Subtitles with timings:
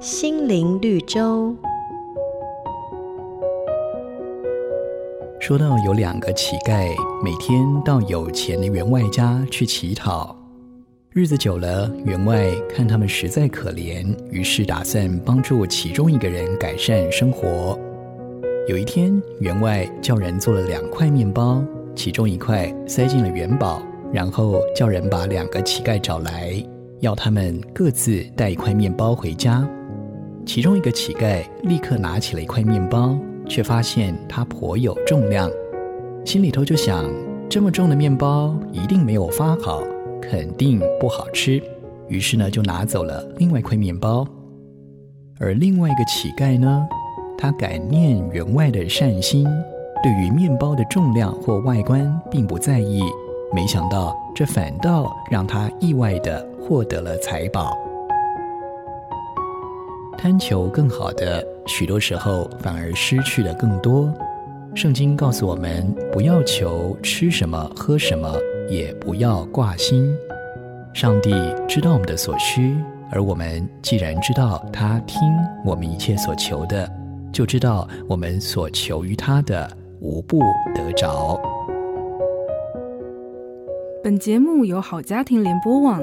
[0.00, 1.52] 心灵绿洲。
[5.40, 10.36] 说到有两个乞丐，每天到有钱的员外家去乞讨，
[11.10, 17.76] 日子久了，员外看他们实在可怜，于是打算帮助其中一个人改善生活。
[18.68, 21.60] 有一天，员外叫人做了两块面包，
[21.96, 26.52] 其中一块塞进了元宝，然后叫人把两个乞丐找来。
[27.00, 29.68] 要他们各自带一块面包回家。
[30.48, 33.14] 其中一个乞丐立刻拿起了一块面包，
[33.46, 35.50] 却发现它颇有重量，
[36.24, 37.04] 心里头就想：
[37.50, 39.82] 这么重的面包一定没有发好，
[40.22, 41.62] 肯定不好吃。
[42.08, 44.26] 于是呢，就拿走了另外一块面包。
[45.38, 46.88] 而另外一个乞丐呢，
[47.36, 49.46] 他感念员外的善心，
[50.02, 53.02] 对于面包的重量或外观并不在意。
[53.54, 57.76] 没想到，这反倒让他意外的获得了财宝。
[60.20, 64.12] 贪求更好的，许多时候反而失去了更多。
[64.74, 68.34] 圣经告诉我们，不要求吃什么、喝什么，
[68.68, 70.12] 也不要挂心。
[70.92, 71.30] 上帝
[71.68, 72.76] 知道我们的所需，
[73.12, 75.20] 而我们既然知道他听
[75.64, 76.90] 我们一切所求的，
[77.32, 80.40] 就知道我们所求于他的，无不
[80.74, 81.40] 得着。
[84.02, 86.02] 本节目由好家庭联播网、